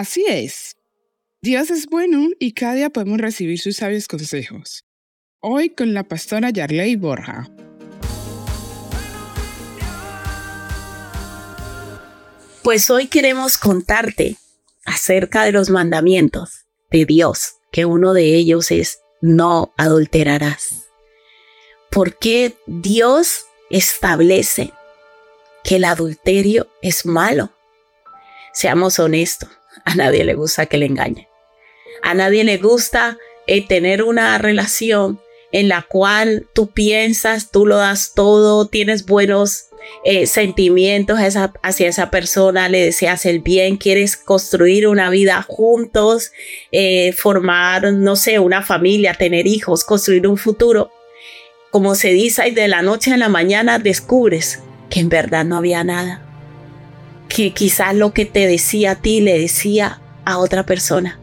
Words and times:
Así 0.00 0.24
es. 0.26 0.76
Dios 1.42 1.70
es 1.70 1.86
bueno 1.86 2.30
y 2.38 2.52
cada 2.52 2.72
día 2.72 2.88
podemos 2.88 3.18
recibir 3.18 3.58
sus 3.58 3.76
sabios 3.76 4.08
consejos. 4.08 4.86
Hoy 5.40 5.70
con 5.70 5.92
la 5.92 6.04
pastora 6.04 6.48
Yarley 6.48 6.96
Borja. 6.96 7.50
Pues 12.62 12.88
hoy 12.88 13.08
queremos 13.08 13.58
contarte 13.58 14.36
acerca 14.86 15.44
de 15.44 15.52
los 15.52 15.68
mandamientos 15.70 16.66
de 16.90 17.04
Dios, 17.04 17.56
que 17.70 17.84
uno 17.84 18.14
de 18.14 18.36
ellos 18.36 18.70
es 18.70 19.00
no 19.20 19.74
adulterarás. 19.76 20.89
¿Por 21.90 22.16
qué 22.18 22.54
Dios 22.66 23.46
establece 23.68 24.72
que 25.64 25.76
el 25.76 25.84
adulterio 25.84 26.68
es 26.82 27.04
malo? 27.04 27.50
Seamos 28.52 29.00
honestos, 29.00 29.48
a 29.84 29.96
nadie 29.96 30.24
le 30.24 30.34
gusta 30.34 30.66
que 30.66 30.78
le 30.78 30.86
engañen. 30.86 31.26
A 32.02 32.14
nadie 32.14 32.44
le 32.44 32.58
gusta 32.58 33.18
eh, 33.48 33.66
tener 33.66 34.04
una 34.04 34.38
relación 34.38 35.20
en 35.50 35.68
la 35.68 35.82
cual 35.82 36.46
tú 36.54 36.70
piensas, 36.70 37.50
tú 37.50 37.66
lo 37.66 37.76
das 37.78 38.12
todo, 38.14 38.68
tienes 38.68 39.04
buenos 39.04 39.66
eh, 40.04 40.28
sentimientos 40.28 41.18
hacia 41.18 41.88
esa 41.88 42.08
persona, 42.10 42.68
le 42.68 42.84
deseas 42.84 43.26
el 43.26 43.40
bien, 43.40 43.78
quieres 43.78 44.16
construir 44.16 44.86
una 44.86 45.10
vida 45.10 45.44
juntos, 45.48 46.30
eh, 46.70 47.12
formar, 47.14 47.92
no 47.92 48.14
sé, 48.14 48.38
una 48.38 48.62
familia, 48.62 49.14
tener 49.14 49.48
hijos, 49.48 49.82
construir 49.82 50.28
un 50.28 50.36
futuro. 50.36 50.92
Como 51.70 51.94
se 51.94 52.08
dice, 52.08 52.48
y 52.48 52.50
de 52.50 52.66
la 52.66 52.82
noche 52.82 53.12
a 53.12 53.16
la 53.16 53.28
mañana 53.28 53.78
descubres 53.78 54.60
que 54.88 55.00
en 55.00 55.08
verdad 55.08 55.44
no 55.44 55.56
había 55.56 55.84
nada. 55.84 56.20
Que 57.28 57.52
quizás 57.52 57.94
lo 57.94 58.12
que 58.12 58.26
te 58.26 58.48
decía 58.48 58.92
a 58.92 58.96
ti 58.96 59.20
le 59.20 59.38
decía 59.38 60.00
a 60.24 60.38
otra 60.38 60.66
persona. 60.66 61.20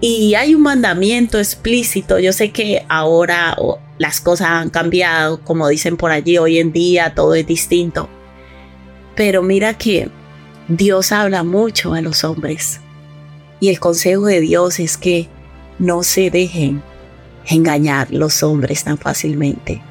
Y 0.00 0.34
hay 0.34 0.54
un 0.54 0.62
mandamiento 0.62 1.38
explícito. 1.38 2.20
Yo 2.20 2.32
sé 2.32 2.52
que 2.52 2.86
ahora 2.88 3.56
las 3.98 4.20
cosas 4.20 4.48
han 4.48 4.70
cambiado, 4.70 5.40
como 5.42 5.68
dicen 5.68 5.96
por 5.96 6.12
allí, 6.12 6.38
hoy 6.38 6.58
en 6.58 6.72
día 6.72 7.14
todo 7.14 7.34
es 7.34 7.46
distinto. 7.46 8.08
Pero 9.16 9.42
mira 9.42 9.74
que 9.74 10.08
Dios 10.68 11.10
habla 11.10 11.42
mucho 11.42 11.92
a 11.92 12.00
los 12.00 12.22
hombres. 12.22 12.80
Y 13.58 13.68
el 13.68 13.80
consejo 13.80 14.26
de 14.26 14.40
Dios 14.40 14.78
es 14.78 14.96
que 14.96 15.28
no 15.80 16.04
se 16.04 16.30
dejen 16.30 16.82
engañar 17.46 18.10
los 18.10 18.42
hombres 18.42 18.84
tan 18.84 18.98
fácilmente. 18.98 19.82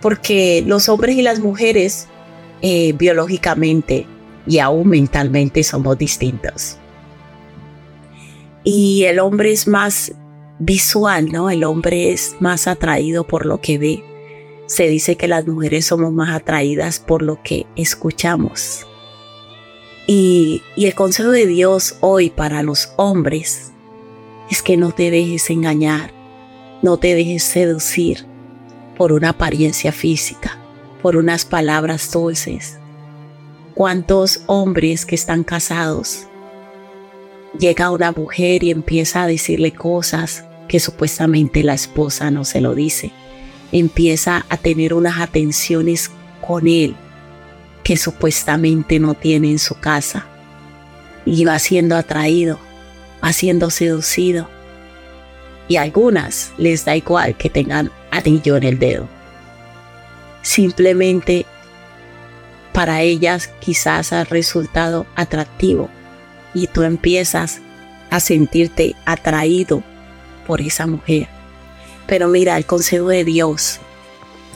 Porque 0.00 0.62
los 0.66 0.88
hombres 0.88 1.16
y 1.16 1.22
las 1.22 1.40
mujeres 1.40 2.06
eh, 2.62 2.92
biológicamente 2.92 4.06
y 4.46 4.58
aún 4.58 4.88
mentalmente 4.88 5.62
somos 5.62 5.98
distintos 5.98 6.78
y 8.70 9.04
el 9.04 9.18
hombre 9.18 9.50
es 9.50 9.66
más 9.66 10.12
visual, 10.58 11.32
¿no? 11.32 11.48
El 11.48 11.64
hombre 11.64 12.12
es 12.12 12.36
más 12.38 12.66
atraído 12.66 13.26
por 13.26 13.46
lo 13.46 13.62
que 13.62 13.78
ve. 13.78 14.04
Se 14.66 14.86
dice 14.88 15.16
que 15.16 15.26
las 15.26 15.46
mujeres 15.46 15.86
somos 15.86 16.12
más 16.12 16.34
atraídas 16.36 17.00
por 17.00 17.22
lo 17.22 17.42
que 17.42 17.64
escuchamos. 17.76 18.86
Y, 20.06 20.60
y 20.76 20.84
el 20.84 20.94
consejo 20.94 21.30
de 21.30 21.46
Dios 21.46 21.96
hoy 22.00 22.28
para 22.28 22.62
los 22.62 22.92
hombres 22.96 23.72
es 24.50 24.62
que 24.62 24.76
no 24.76 24.92
te 24.92 25.10
dejes 25.10 25.48
engañar, 25.48 26.12
no 26.82 26.96
te 26.96 27.14
dejes 27.14 27.42
seducir 27.42 28.26
por 28.96 29.12
una 29.12 29.30
apariencia 29.30 29.92
física, 29.92 30.58
por 31.02 31.16
unas 31.16 31.44
palabras 31.44 32.10
dulces. 32.10 32.78
¿Cuántos 33.74 34.42
hombres 34.46 35.06
que 35.06 35.14
están 35.14 35.44
casados 35.44 36.26
llega 37.58 37.90
una 37.90 38.12
mujer 38.12 38.64
y 38.64 38.70
empieza 38.70 39.22
a 39.22 39.26
decirle 39.26 39.72
cosas 39.72 40.44
que 40.68 40.80
supuestamente 40.80 41.62
la 41.62 41.74
esposa 41.74 42.30
no 42.30 42.44
se 42.44 42.60
lo 42.60 42.74
dice. 42.74 43.10
Empieza 43.72 44.46
a 44.48 44.56
tener 44.56 44.94
unas 44.94 45.20
atenciones 45.20 46.10
con 46.46 46.68
él 46.68 46.94
que 47.82 47.96
supuestamente 47.96 49.00
no 49.00 49.14
tiene 49.14 49.50
en 49.50 49.58
su 49.58 49.74
casa. 49.74 50.26
Y 51.24 51.44
va 51.44 51.58
siendo 51.58 51.96
atraído, 51.96 52.58
va 53.24 53.32
siendo 53.32 53.70
seducido. 53.70 54.48
Y 55.68 55.76
a 55.76 55.82
algunas 55.82 56.52
les 56.56 56.84
da 56.84 56.96
igual 56.96 57.36
que 57.36 57.50
tengan 57.50 57.90
anillo 58.10 58.56
en 58.56 58.64
el 58.64 58.78
dedo. 58.78 59.08
Simplemente 60.42 61.46
para 62.72 63.02
ellas 63.02 63.50
quizás 63.60 64.12
ha 64.12 64.24
resultado 64.24 65.06
atractivo 65.14 65.90
y 66.54 66.68
tú 66.68 66.82
empiezas 66.82 67.60
a 68.10 68.20
sentirte 68.20 68.94
atraído 69.04 69.82
por 70.46 70.60
esa 70.60 70.86
mujer. 70.86 71.28
Pero 72.06 72.28
mira, 72.28 72.56
el 72.56 72.64
consejo 72.64 73.08
de 73.08 73.24
Dios 73.24 73.80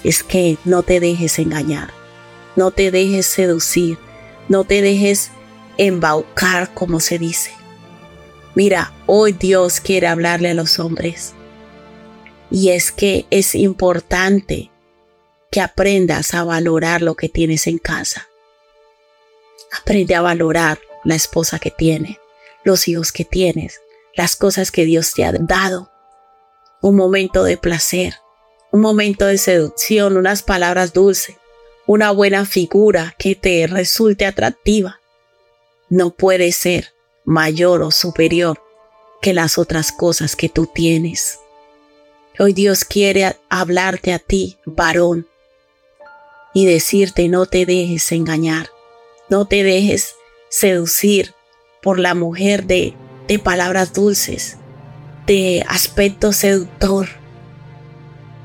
es 0.04 0.22
que 0.22 0.56
no 0.64 0.82
te 0.82 1.00
dejes 1.00 1.38
engañar, 1.38 1.90
no 2.56 2.70
te 2.70 2.90
dejes 2.90 3.26
seducir, 3.26 3.98
no 4.48 4.64
te 4.64 4.82
dejes 4.82 5.30
embaucar, 5.76 6.72
como 6.74 7.00
se 7.00 7.18
dice. 7.18 7.52
Mira, 8.54 8.92
hoy 9.06 9.32
Dios 9.32 9.80
quiere 9.80 10.06
hablarle 10.06 10.50
a 10.50 10.54
los 10.54 10.78
hombres. 10.78 11.32
Y 12.50 12.68
es 12.68 12.92
que 12.92 13.24
es 13.30 13.54
importante 13.54 14.70
que 15.50 15.62
aprendas 15.62 16.34
a 16.34 16.44
valorar 16.44 17.00
lo 17.00 17.14
que 17.14 17.30
tienes 17.30 17.66
en 17.66 17.78
casa. 17.78 18.28
Aprende 19.72 20.14
a 20.14 20.20
valorar 20.20 20.80
la 21.02 21.14
esposa 21.14 21.58
que 21.58 21.70
tiene, 21.70 22.20
los 22.62 22.88
hijos 22.88 23.10
que 23.10 23.24
tienes, 23.24 23.80
las 24.14 24.36
cosas 24.36 24.70
que 24.70 24.84
Dios 24.84 25.14
te 25.14 25.24
ha 25.24 25.32
dado. 25.32 25.90
Un 26.82 26.96
momento 26.96 27.44
de 27.44 27.56
placer, 27.56 28.16
un 28.70 28.82
momento 28.82 29.24
de 29.24 29.38
seducción, 29.38 30.18
unas 30.18 30.42
palabras 30.42 30.92
dulces, 30.92 31.36
una 31.86 32.10
buena 32.10 32.44
figura 32.44 33.14
que 33.18 33.34
te 33.34 33.66
resulte 33.66 34.26
atractiva. 34.26 35.00
No 35.88 36.10
puede 36.10 36.52
ser 36.52 36.91
mayor 37.24 37.82
o 37.82 37.90
superior 37.90 38.60
que 39.20 39.32
las 39.32 39.58
otras 39.58 39.92
cosas 39.92 40.36
que 40.36 40.48
tú 40.48 40.66
tienes. 40.66 41.38
Hoy 42.38 42.52
Dios 42.52 42.84
quiere 42.84 43.36
hablarte 43.48 44.12
a 44.12 44.18
ti, 44.18 44.58
varón, 44.64 45.26
y 46.54 46.66
decirte 46.66 47.28
no 47.28 47.46
te 47.46 47.66
dejes 47.66 48.10
engañar, 48.12 48.68
no 49.28 49.46
te 49.46 49.62
dejes 49.62 50.16
seducir 50.48 51.34
por 51.82 51.98
la 51.98 52.14
mujer 52.14 52.64
de, 52.64 52.94
de 53.28 53.38
palabras 53.38 53.92
dulces, 53.92 54.56
de 55.26 55.64
aspecto 55.68 56.32
seductor. 56.32 57.08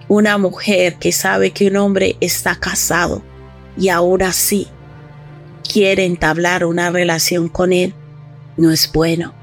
Una 0.08 0.38
mujer 0.38 0.96
que 0.96 1.12
sabe 1.12 1.52
que 1.52 1.68
un 1.68 1.76
hombre 1.78 2.18
está 2.22 2.56
casado 2.56 3.24
y 3.78 3.90
aún 3.90 4.22
así 4.22 4.68
quiere 5.68 6.06
entablar 6.06 6.66
una 6.66 6.90
relación 6.90 7.50
con 7.50 7.74
él, 7.74 7.94
no 8.58 8.72
es 8.72 8.92
bueno. 8.92 9.34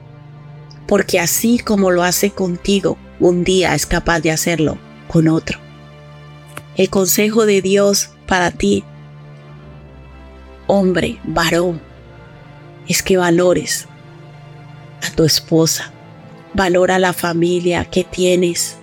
Porque 0.87 1.19
así 1.19 1.59
como 1.59 1.91
lo 1.91 2.03
hace 2.03 2.31
contigo, 2.31 2.99
un 3.21 3.45
día 3.45 3.75
es 3.75 3.87
capaz 3.87 4.21
de 4.21 4.33
hacerlo 4.33 4.77
con 5.09 5.29
otro. 5.29 5.59
El 6.77 6.91
consejo 6.91 7.47
de 7.47 7.63
Dios 7.63 8.11
para 8.27 8.51
ti, 8.51 8.85
hombre, 10.67 11.19
varón, 11.25 11.81
es 12.89 13.03
que 13.03 13.17
valores 13.17 13.87
a 15.03 15.11
tu 15.15 15.25
esposa, 15.25 15.93
valora 16.53 16.99
la 16.99 17.13
familia 17.13 17.85
que 17.85 18.05
tienes, 18.05 18.77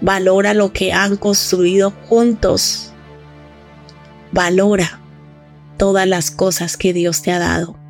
valora 0.00 0.54
lo 0.54 0.72
que 0.72 0.92
han 0.92 1.16
construido 1.16 1.90
juntos, 2.08 2.92
valora 4.32 5.00
todas 5.76 6.06
las 6.06 6.30
cosas 6.30 6.76
que 6.76 6.92
Dios 6.92 7.22
te 7.22 7.32
ha 7.32 7.38
dado 7.38 7.85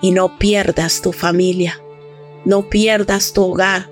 y 0.00 0.12
no 0.12 0.38
pierdas 0.38 1.02
tu 1.02 1.12
familia, 1.12 1.80
no 2.44 2.68
pierdas 2.68 3.32
tu 3.32 3.44
hogar 3.44 3.90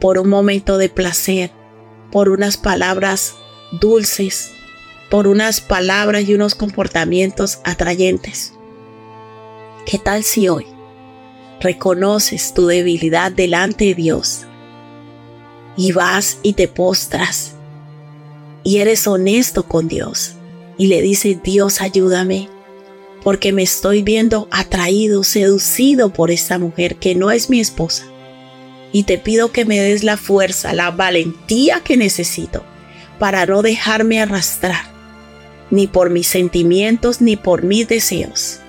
por 0.00 0.18
un 0.18 0.28
momento 0.28 0.78
de 0.78 0.88
placer, 0.88 1.50
por 2.10 2.28
unas 2.28 2.56
palabras 2.56 3.36
dulces, 3.80 4.52
por 5.10 5.26
unas 5.26 5.60
palabras 5.60 6.28
y 6.28 6.34
unos 6.34 6.54
comportamientos 6.54 7.60
atrayentes. 7.64 8.54
¿Qué 9.86 9.98
tal 9.98 10.24
si 10.24 10.48
hoy 10.48 10.66
reconoces 11.60 12.54
tu 12.54 12.66
debilidad 12.66 13.30
delante 13.30 13.86
de 13.86 13.94
Dios 13.94 14.46
y 15.76 15.92
vas 15.92 16.38
y 16.42 16.54
te 16.54 16.68
postras 16.68 17.54
y 18.62 18.78
eres 18.78 19.06
honesto 19.06 19.64
con 19.64 19.88
Dios 19.88 20.34
y 20.78 20.86
le 20.86 21.02
dices, 21.02 21.42
Dios 21.42 21.80
ayúdame 21.80 22.48
porque 23.22 23.52
me 23.52 23.62
estoy 23.62 24.02
viendo 24.02 24.48
atraído, 24.50 25.24
seducido 25.24 26.12
por 26.12 26.30
esta 26.30 26.58
mujer 26.58 26.96
que 26.96 27.14
no 27.14 27.30
es 27.30 27.50
mi 27.50 27.60
esposa. 27.60 28.04
Y 28.92 29.04
te 29.04 29.18
pido 29.18 29.52
que 29.52 29.64
me 29.64 29.78
des 29.78 30.02
la 30.02 30.16
fuerza, 30.16 30.72
la 30.72 30.90
valentía 30.90 31.80
que 31.80 31.96
necesito 31.96 32.64
para 33.18 33.46
no 33.46 33.62
dejarme 33.62 34.20
arrastrar, 34.20 34.84
ni 35.70 35.86
por 35.86 36.10
mis 36.10 36.26
sentimientos, 36.26 37.20
ni 37.20 37.36
por 37.36 37.62
mis 37.62 37.86
deseos. 37.86 38.60